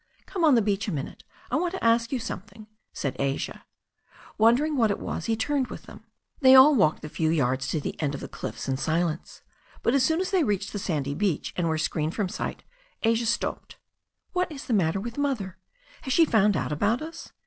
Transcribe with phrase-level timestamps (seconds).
[0.25, 1.23] ''Come on the beach a minute.
[1.51, 3.65] I want to ask you some thing," said Asia.
[4.35, 6.05] Wondering what it was, he turned with them.
[6.39, 9.43] They all walked the few yards to the end of the cliffs in silence.
[9.83, 12.63] But as soon as they reached the sandy beach, and were screened from sight,
[13.03, 13.77] Asia stopped.
[14.33, 15.57] "What is the matter with Mother?
[16.01, 17.31] Has she found out about us?"